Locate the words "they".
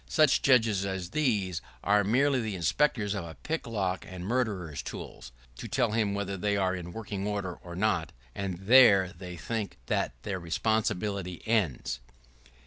6.37-6.57, 9.13-9.37